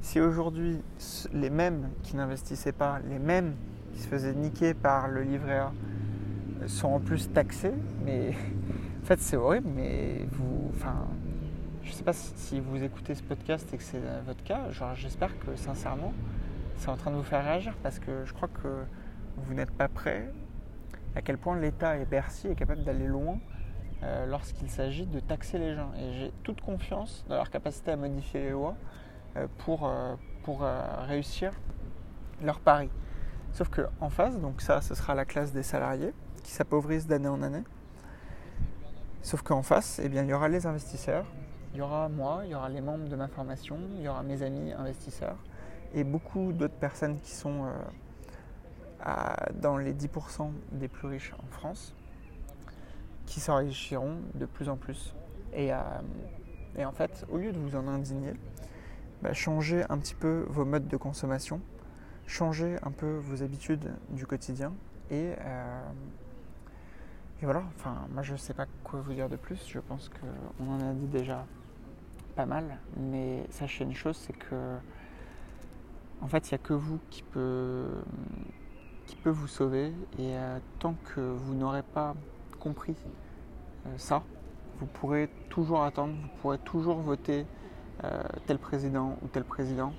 [0.00, 0.80] si aujourd'hui
[1.32, 3.54] les mêmes qui n'investissaient pas, les mêmes
[3.92, 5.72] qui se faisaient niquer par le livret A
[6.66, 8.30] sont en plus taxés, mais
[9.02, 10.70] en fait c'est horrible, mais vous,
[11.88, 15.56] je sais pas si vous écoutez ce podcast et que c'est votre cas, j'espère que
[15.56, 16.12] sincèrement
[16.76, 18.84] c'est en train de vous faire réagir parce que je crois que
[19.38, 20.30] vous n'êtes pas prêt
[21.16, 23.38] à quel point l'État et Bercy est capable d'aller loin
[24.02, 25.90] euh, lorsqu'il s'agit de taxer les gens.
[25.98, 28.76] Et j'ai toute confiance dans leur capacité à modifier les lois
[29.36, 31.52] euh, pour, euh, pour euh, réussir
[32.42, 32.90] leur pari.
[33.52, 36.12] Sauf qu'en face, donc ça, ce sera la classe des salariés
[36.44, 37.64] qui s'appauvrissent d'année en année.
[39.22, 41.24] Sauf qu'en face, eh bien, il y aura les investisseurs,
[41.72, 44.22] il y aura moi, il y aura les membres de ma formation, il y aura
[44.22, 45.36] mes amis investisseurs
[45.94, 47.64] et beaucoup d'autres personnes qui sont
[49.54, 51.94] dans les 10% des plus riches en France
[53.26, 55.14] qui s'enrichiront de plus en plus.
[55.52, 55.70] Et,
[56.76, 58.34] et, en fait, au lieu de vous en indigner,
[59.22, 61.60] bah, changez un petit peu vos modes de consommation,
[62.26, 64.72] changez un peu vos habitudes du quotidien
[65.10, 65.82] et, euh,
[67.40, 70.10] et voilà, enfin moi je ne sais pas quoi vous dire de plus, je pense
[70.10, 71.46] qu'on en a dit déjà
[72.38, 74.76] pas mal, mais sachez une chose, c'est que
[76.22, 77.88] en fait, il n'y a que vous qui peut,
[79.06, 79.86] qui peut vous sauver.
[80.20, 82.14] Et euh, tant que vous n'aurez pas
[82.60, 82.94] compris
[83.86, 84.22] euh, ça,
[84.78, 87.44] vous pourrez toujours attendre, vous pourrez toujours voter
[88.04, 89.92] euh, tel président ou tel président.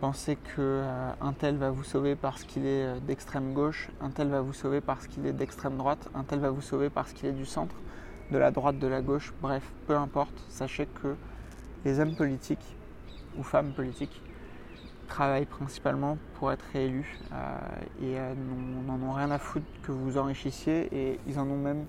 [0.00, 4.54] Pensez qu'un tel va vous sauver parce qu'il est d'extrême gauche, un tel va vous
[4.54, 7.44] sauver parce qu'il est d'extrême droite, un tel va vous sauver parce qu'il est du
[7.44, 7.76] centre,
[8.30, 10.42] de la droite, de la gauche, bref, peu importe.
[10.48, 11.16] Sachez que
[11.84, 12.76] les hommes politiques
[13.38, 14.22] ou femmes politiques
[15.06, 17.58] travaillent principalement pour être réélus euh,
[18.02, 18.34] et euh,
[18.86, 21.84] n'en ont rien à foutre que vous vous enrichissiez et ils en ont même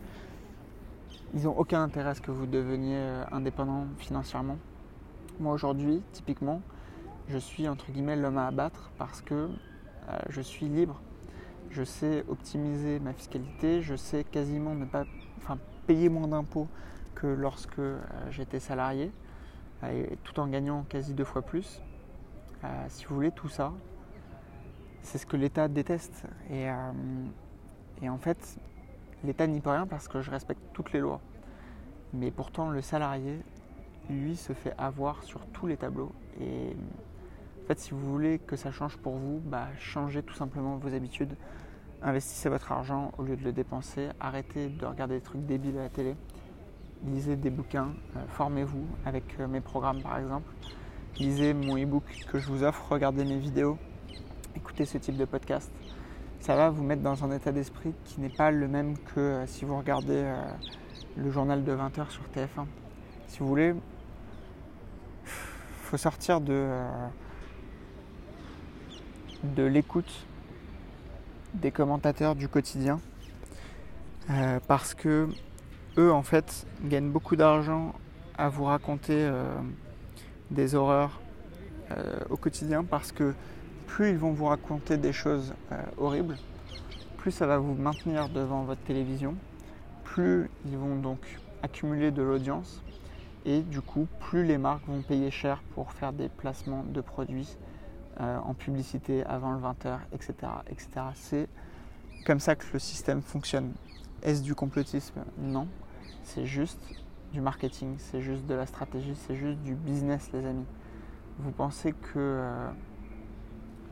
[1.34, 4.58] ils n'ont aucun intérêt à ce que vous deveniez euh, indépendant financièrement.
[5.40, 6.62] Moi aujourd'hui, typiquement,
[7.28, 9.50] je suis entre guillemets l'homme à abattre parce que
[10.30, 11.02] je suis libre.
[11.72, 15.04] Je sais optimiser ma fiscalité, je sais quasiment ne pas
[15.40, 16.68] enfin, payer moins d'impôts
[17.16, 17.82] que lorsque
[18.30, 19.12] j'étais salarié,
[20.24, 21.82] tout en gagnant quasi deux fois plus.
[22.64, 23.74] Euh, si vous voulez, tout ça,
[25.02, 26.26] c'est ce que l'État déteste.
[26.50, 26.92] Et, euh,
[28.02, 28.58] et en fait,
[29.24, 31.22] l'État n'y peut rien parce que je respecte toutes les lois.
[32.14, 33.40] Mais pourtant, le salarié,
[34.10, 36.12] lui, se fait avoir sur tous les tableaux.
[36.40, 36.76] Et
[37.64, 40.94] en fait, si vous voulez que ça change pour vous, bah, changez tout simplement vos
[40.94, 41.36] habitudes.
[42.02, 44.10] Investissez votre argent au lieu de le dépenser.
[44.20, 46.16] Arrêtez de regarder des trucs débiles à la télé.
[47.06, 47.94] Lisez des bouquins.
[48.16, 50.52] Euh, formez-vous avec mes programmes, par exemple
[51.20, 53.78] lisez mon e-book que je vous offre, regardez mes vidéos,
[54.56, 55.72] écoutez ce type de podcast.
[56.42, 59.48] Ça va vous mettre dans un état d'esprit qui n'est pas le même que euh,
[59.48, 60.36] si vous regardez euh,
[61.16, 62.66] le journal de 20h sur TF1.
[63.28, 63.74] Si vous voulez,
[65.24, 67.08] faut sortir euh,
[69.44, 70.26] de l'écoute
[71.54, 73.00] des commentateurs du quotidien
[74.68, 75.30] parce que
[75.98, 77.94] eux en fait gagnent beaucoup d'argent
[78.38, 79.32] à vous raconter
[80.52, 81.20] des horreurs
[81.92, 83.36] euh, au quotidien parce que
[83.86, 86.36] plus ils vont vous raconter des choses euh, horribles,
[87.18, 89.36] plus ça va vous maintenir devant votre télévision,
[90.04, 91.20] plus ils vont donc
[91.62, 92.82] accumuler de l'audience
[93.46, 97.56] et du coup plus les marques vont payer cher pour faire des placements de produits
[98.20, 100.34] euh, en publicité avant le 20h, etc.
[100.72, 100.88] etc.
[101.14, 101.48] C'est
[102.26, 103.74] comme ça que le système fonctionne.
[104.24, 105.24] Est-ce du complotisme?
[105.38, 105.68] Non.
[106.26, 106.82] C'est juste
[107.34, 110.66] du marketing, c'est juste de la stratégie, c'est juste du business, les amis.
[111.38, 112.70] Vous pensez que euh,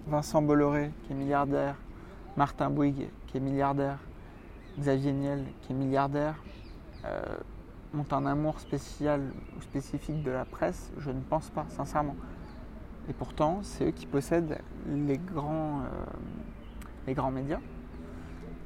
[0.07, 1.75] Vincent Bolloré, qui est milliardaire,
[2.35, 3.99] Martin Bouygues, qui est milliardaire,
[4.79, 6.43] Xavier Niel, qui est milliardaire,
[7.05, 7.37] euh,
[7.95, 9.21] ont un amour spécial
[9.55, 10.91] ou spécifique de la presse?
[10.97, 12.15] Je ne pense pas, sincèrement.
[13.07, 15.83] Et pourtant, c'est eux qui possèdent les grands, euh,
[17.05, 17.59] les grands médias.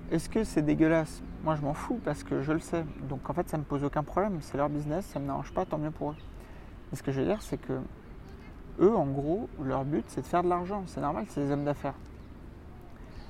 [0.09, 1.21] Est-ce que c'est dégueulasse?
[1.43, 2.85] Moi, je m'en fous parce que je le sais.
[3.09, 4.37] Donc, en fait, ça me pose aucun problème.
[4.39, 6.15] C'est leur business, ça me dérange pas, tant mieux pour eux.
[6.93, 7.73] Et ce que je veux dire, c'est que
[8.79, 10.83] eux, en gros, leur but, c'est de faire de l'argent.
[10.85, 11.95] C'est normal, c'est des hommes d'affaires.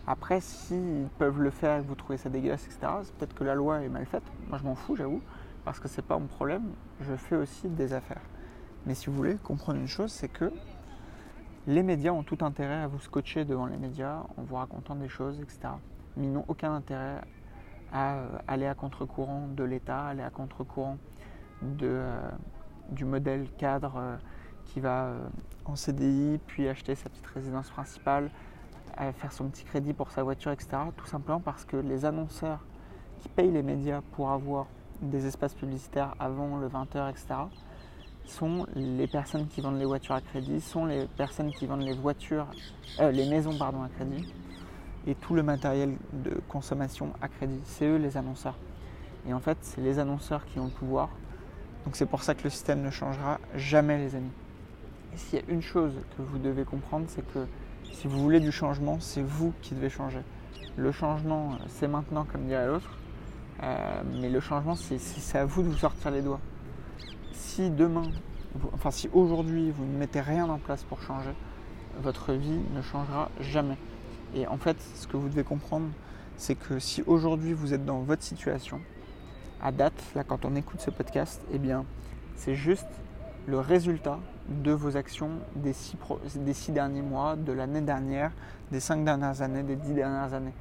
[0.06, 3.44] Après, s'ils peuvent le faire et que vous trouvez ça dégueulasse, etc., c'est peut-être que
[3.44, 4.24] la loi est mal faite.
[4.48, 5.24] Moi, je m'en fous, j'avoue,
[5.66, 6.74] parce que c'est pas mon problème.
[7.02, 8.22] Je fais aussi des affaires.
[8.86, 10.52] Mais si vous voulez comprendre une chose, c'est que
[11.66, 15.10] les médias ont tout intérêt à vous scotcher devant les médias en vous racontant des
[15.10, 17.22] choses, etc mais ils n'ont aucun intérêt
[17.92, 20.98] à euh, aller à contre-courant de l'État, aller à contre-courant
[21.82, 22.30] euh,
[22.90, 24.16] du modèle cadre euh,
[24.66, 25.14] qui va
[25.66, 28.30] en CDI, puis acheter sa petite résidence principale,
[29.14, 30.78] faire son petit crédit pour sa voiture, etc.
[30.98, 32.66] Tout simplement parce que les annonceurs
[33.20, 34.66] qui payent les médias pour avoir
[35.02, 37.28] des espaces publicitaires avant le 20h, etc.,
[38.26, 41.96] sont les personnes qui vendent les voitures à crédit, sont les personnes qui vendent les
[41.96, 42.48] voitures,
[43.00, 44.28] les maisons pardon, à crédit,
[45.08, 47.60] et tout le matériel de consommation à crédit.
[47.66, 48.58] C'est eux les annonceurs.
[49.28, 51.10] Et en fait, c'est les annonceurs qui ont le pouvoir.
[51.86, 54.32] Donc c'est pour ça que le système ne changera jamais, les amis.
[55.14, 57.48] Et s'il y a une chose que vous devez comprendre, c'est que
[57.94, 60.20] si vous voulez du changement, c'est vous qui devez changer.
[60.76, 62.98] Le changement, c'est maintenant, comme dirait l'autre.
[63.64, 66.42] Euh, mais le changement, c'est à vous de vous sortir les doigts.
[67.32, 68.04] Si demain,
[68.74, 71.32] enfin si aujourd'hui, vous ne mettez rien en place pour changer,
[72.02, 73.78] votre vie ne changera jamais.
[74.36, 75.88] Et en fait, ce que vous devez comprendre,
[76.38, 78.82] c'est que si aujourd'hui vous êtes dans votre situation,
[79.62, 81.86] à date, là quand on écoute ce podcast, eh bien,
[82.36, 82.88] c'est juste
[83.48, 88.32] le résultat de vos actions des six, derniers mois, de l'année dernière,
[88.72, 90.54] des cinq dernières années, des dix dernières années.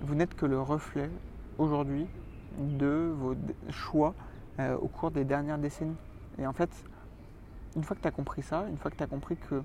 [0.00, 1.10] Vous n'êtes que le reflet
[1.58, 2.06] aujourd'hui
[2.58, 3.34] de vos
[3.70, 4.14] choix
[4.58, 5.96] euh, au cours des dernières décennies.
[6.38, 6.70] Et en fait,
[7.76, 9.62] une fois que tu as compris ça, une fois que tu as compris que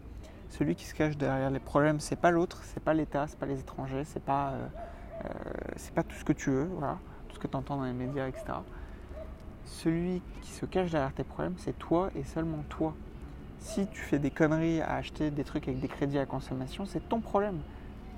[0.50, 3.46] celui qui se cache derrière les problèmes, c'est pas l'autre, c'est pas l'État, c'est pas
[3.46, 4.68] les étrangers, c'est pas, euh,
[5.26, 5.30] euh,
[5.76, 7.94] c'est pas tout ce que tu veux, voilà, tout ce que tu entends dans les
[7.94, 8.46] médias, etc.
[9.66, 12.94] Celui qui se cache derrière tes problèmes, c'est toi et seulement toi.
[13.60, 17.10] Si tu fais des conneries à acheter des trucs avec des crédits à consommation, c'est
[17.10, 17.60] ton problème.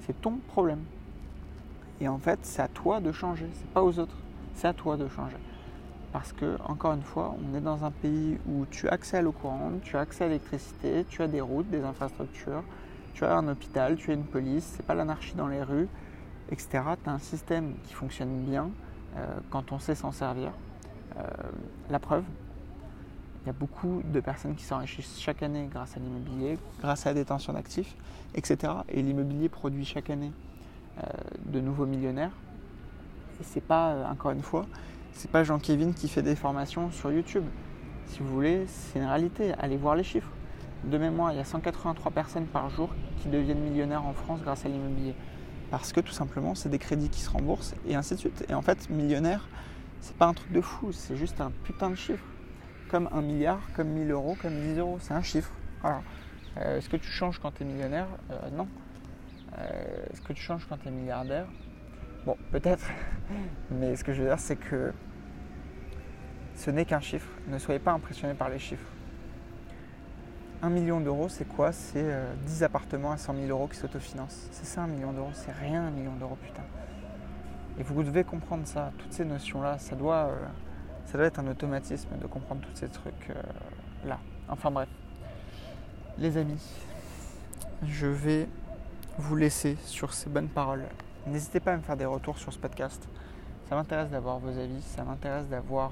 [0.02, 0.84] C'est ton problème.
[2.02, 4.18] Et en fait, c'est à toi de changer, c'est pas aux autres.
[4.54, 5.38] C'est à toi de changer.
[6.12, 9.22] Parce que, encore une fois, on est dans un pays où tu as accès à
[9.22, 12.64] l'eau courante, tu as accès à l'électricité, tu as des routes, des infrastructures,
[13.14, 15.88] tu as un hôpital, tu as une police, c'est pas l'anarchie dans les rues,
[16.52, 16.68] etc.
[17.04, 18.72] Tu as un système qui fonctionne bien
[19.18, 20.52] euh, quand on sait s'en servir.
[21.18, 21.22] Euh,
[21.92, 22.24] la preuve,
[23.44, 27.12] il y a beaucoup de personnes qui s'enrichissent chaque année grâce à l'immobilier, grâce à
[27.12, 27.96] la détention d'actifs,
[28.34, 28.74] etc.
[28.90, 30.32] Et l'immobilier produit chaque année
[30.98, 31.02] euh,
[31.46, 32.32] de nouveaux millionnaires.
[33.40, 34.66] Et c'est pas, encore une fois,
[35.14, 37.44] c'est pas Jean-Kévin qui fait des formations sur YouTube.
[38.08, 39.54] Si vous voulez, c'est une réalité.
[39.60, 40.32] Allez voir les chiffres.
[40.86, 42.90] De mémoire, il y a 183 personnes par jour
[43.22, 45.14] qui deviennent millionnaires en France grâce à l'immobilier.
[45.72, 48.46] Parce que tout simplement, c'est des crédits qui se remboursent et ainsi de suite.
[48.50, 49.48] Et en fait, millionnaire,
[50.02, 52.24] c'est pas un truc de fou, c'est juste un putain de chiffre.
[52.90, 55.52] Comme un milliard, comme 1000 euros, comme 10 euros, c'est un chiffre.
[55.84, 56.02] Alors,
[56.58, 58.08] euh, est-ce que tu changes quand tu es millionnaire?
[58.32, 58.68] Euh, Non.
[59.58, 61.46] Euh, est-ce que tu changes quand tu es milliardaire?
[62.30, 62.86] Bon, peut-être.
[63.72, 64.94] Mais ce que je veux dire, c'est que
[66.54, 67.28] ce n'est qu'un chiffre.
[67.48, 68.86] Ne soyez pas impressionné par les chiffres.
[70.62, 71.72] Un million d'euros, c'est quoi?
[71.72, 72.06] C'est
[72.46, 74.48] 10 euh, appartements à 100 000 euros qui s'autofinancent.
[74.52, 76.62] C'est ça un million d'euros, c'est rien un million d'euros, putain.
[77.80, 80.46] Et vous devez comprendre ça, toutes ces notions-là, ça doit, euh,
[81.06, 84.20] ça doit être un automatisme de comprendre tous ces trucs-là.
[84.20, 84.90] Euh, enfin bref.
[86.20, 86.62] Les amis,
[87.88, 88.48] je vais
[89.18, 90.86] vous laisser sur ces bonnes paroles.
[91.28, 93.08] N'hésitez pas à me faire des retours sur ce podcast.
[93.68, 95.92] Ça m'intéresse d'avoir vos avis, ça m'intéresse d'avoir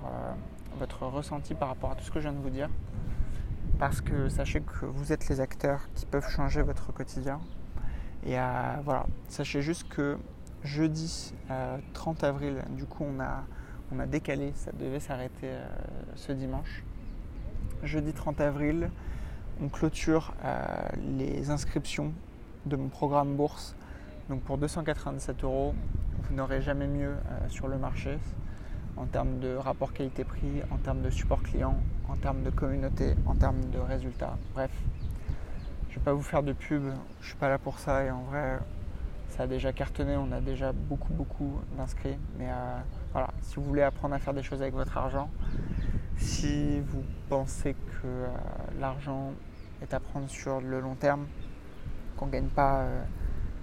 [0.79, 2.69] votre ressenti par rapport à tout ce que je viens de vous dire.
[3.79, 7.39] Parce que sachez que vous êtes les acteurs qui peuvent changer votre quotidien.
[8.25, 8.41] Et euh,
[8.83, 10.17] voilà, sachez juste que
[10.63, 11.33] jeudi
[11.93, 15.67] 30 euh, avril, du coup on a, décalé, ça devait s'arrêter euh,
[16.15, 16.83] ce dimanche.
[17.83, 18.89] Jeudi 30 avril,
[19.61, 20.33] on clôture
[21.17, 22.11] les inscriptions
[22.65, 23.75] de mon programme bourse.
[24.29, 25.73] Donc pour 297 euros,
[26.23, 27.15] vous n'aurez jamais mieux
[27.47, 28.17] sur le marché
[28.97, 31.77] en termes de rapport qualité-prix, en termes de support client,
[32.09, 34.37] en termes de communauté, en termes de résultats.
[34.53, 34.71] Bref,
[35.89, 38.03] je ne vais pas vous faire de pub, je ne suis pas là pour ça
[38.03, 38.59] et en vrai,
[39.29, 42.17] ça a déjà cartonné, on a déjà beaucoup beaucoup d'inscrits.
[42.37, 42.79] Mais euh,
[43.11, 45.29] voilà, si vous voulez apprendre à faire des choses avec votre argent,
[46.17, 48.27] si vous pensez que euh,
[48.79, 49.31] l'argent
[49.81, 51.27] est à prendre sur le long terme,
[52.17, 52.81] qu'on ne gagne pas.
[52.81, 53.03] Euh,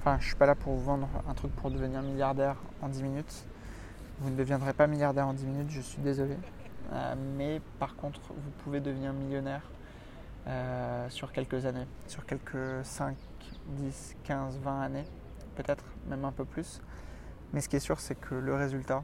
[0.05, 3.03] enfin, je suis pas là pour vous vendre un truc pour devenir milliardaire en 10
[3.03, 3.47] minutes.
[4.19, 6.37] Vous ne deviendrez pas milliardaire en 10 minutes, je suis désolé.
[6.93, 9.63] Euh, mais par contre, vous pouvez devenir millionnaire
[10.47, 13.17] euh, sur quelques années, sur quelques 5,
[13.69, 15.07] 10, 15, 20 années,
[15.57, 16.83] peut-être même un peu plus.
[17.55, 19.03] Mais ce qui est sûr, c'est que le résultat,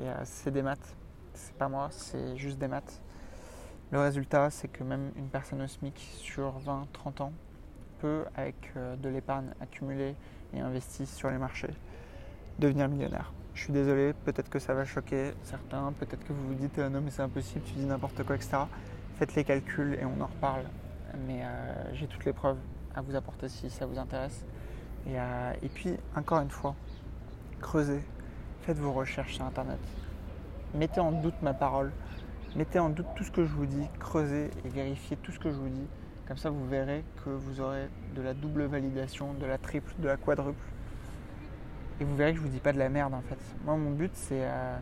[0.00, 0.94] euh, c'est des maths,
[1.32, 3.00] c'est pas moi, c'est juste des maths.
[3.90, 7.32] Le résultat, c'est que même une personne au SMIC sur 20, 30 ans
[8.00, 10.14] peut, avec de l'épargne accumulée
[10.54, 11.74] et investie sur les marchés,
[12.58, 13.32] devenir millionnaire.
[13.58, 16.88] Je suis désolé, peut-être que ça va choquer certains, peut-être que vous vous dites euh,
[16.88, 18.56] non mais c'est impossible, tu dis n'importe quoi, etc.
[19.16, 20.62] Faites les calculs et on en reparle.
[21.26, 22.58] Mais euh, j'ai toutes les preuves
[22.94, 24.44] à vous apporter si ça vous intéresse.
[25.08, 26.76] Euh, et puis, encore une fois,
[27.60, 28.00] creusez,
[28.62, 29.80] faites vos recherches sur Internet.
[30.72, 31.90] Mettez en doute ma parole,
[32.54, 35.50] mettez en doute tout ce que je vous dis, creusez et vérifiez tout ce que
[35.50, 35.86] je vous dis.
[36.28, 40.06] Comme ça, vous verrez que vous aurez de la double validation, de la triple, de
[40.06, 40.62] la quadruple
[42.00, 43.38] et vous verrez que je vous dis pas de la merde en fait.
[43.64, 44.76] Moi mon but c'est euh,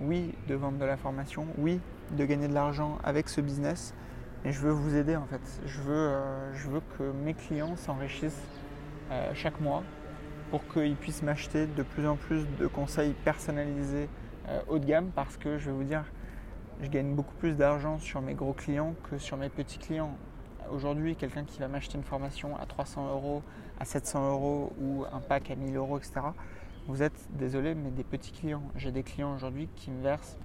[0.00, 1.80] oui de vendre de la formation, oui
[2.12, 3.94] de gagner de l'argent avec ce business,
[4.44, 5.40] mais je veux vous aider en fait.
[5.66, 8.46] Je veux, euh, je veux que mes clients s'enrichissent
[9.10, 9.82] euh, chaque mois
[10.50, 14.08] pour qu'ils puissent m'acheter de plus en plus de conseils personnalisés
[14.68, 16.04] haut de gamme parce que je vais vous dire,
[16.80, 20.16] je gagne beaucoup plus d'argent sur mes gros clients que sur mes petits clients.
[20.72, 23.42] Aujourd'hui, quelqu'un qui va m'acheter une formation à 300 euros,
[23.78, 26.20] à 700 euros ou un pack à 1000 euros, etc.,
[26.88, 28.62] vous êtes, désolé, mais des petits clients.
[28.76, 30.38] J'ai des clients aujourd'hui qui me versent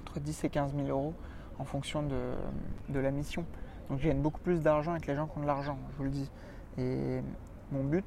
[0.00, 1.14] entre 10 et 15 000 euros
[1.58, 3.44] en fonction de, la mission.
[3.90, 6.04] Donc je gagne beaucoup plus d'argent avec les gens qui ont de l'argent, je vous
[6.04, 6.30] le dis.
[6.78, 7.20] Et
[7.72, 8.06] mon but,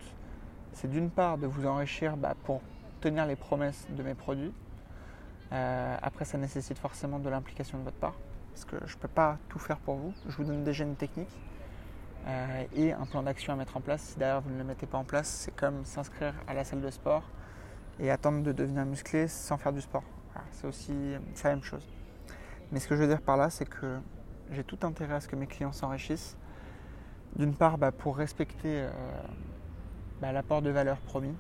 [0.72, 2.62] c'est d'une part de vous enrichir bah, pour
[3.02, 4.54] tenir les promesses de mes produits.
[5.52, 8.16] Euh, après, ça nécessite forcément de l'implication de votre part,
[8.52, 10.14] parce que je ne peux pas tout faire pour vous.
[10.28, 11.30] Je vous donne déjà une technique,
[12.28, 14.02] euh, et un plan d'action à mettre en place.
[14.02, 16.82] Si d'ailleurs vous ne le mettez pas en place, c'est comme s'inscrire à la salle
[16.82, 17.24] de sport
[18.00, 20.04] et attendre de devenir musclé sans faire du sport.
[20.52, 20.94] c'est aussi
[21.44, 21.88] la même chose.
[22.72, 23.98] Mais ce que je veux dire par là, c'est que
[24.52, 26.38] j'ai tout intérêt à ce que mes clients s'enrichissent.
[27.36, 28.92] D'une part, bah, pour respecter euh,
[30.22, 31.34] bah, l'apport de valeur promis.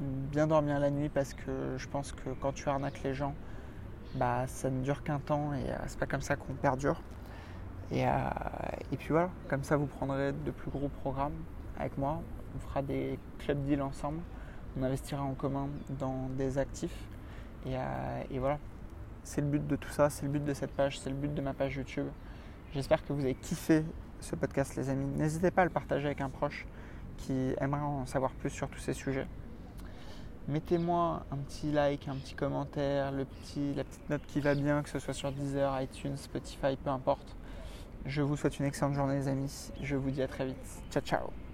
[0.00, 3.34] Bien dormir la nuit parce que je pense que quand tu arnaques les gens,
[4.14, 7.00] bah, ça ne dure qu'un temps et euh, c'est pas comme ça qu'on perdure.
[7.92, 8.04] Et,
[8.92, 11.34] et puis voilà, comme ça vous prendrez de plus gros programmes
[11.76, 12.22] avec moi.
[12.54, 14.20] On fera des club deals ensemble.
[14.78, 16.96] On investira en commun dans des actifs.
[17.66, 17.74] Et,
[18.30, 18.58] et voilà,
[19.24, 21.34] c'est le but de tout ça, c'est le but de cette page, c'est le but
[21.34, 22.06] de ma page YouTube.
[22.72, 23.84] J'espère que vous avez kiffé
[24.20, 25.06] ce podcast, les amis.
[25.16, 26.66] N'hésitez pas à le partager avec un proche
[27.16, 29.26] qui aimerait en savoir plus sur tous ces sujets.
[30.50, 34.82] Mettez-moi un petit like, un petit commentaire, le petit, la petite note qui va bien,
[34.82, 37.36] que ce soit sur Deezer, iTunes, Spotify, peu importe.
[38.04, 39.70] Je vous souhaite une excellente journée les amis.
[39.80, 40.82] Je vous dis à très vite.
[40.90, 41.49] Ciao ciao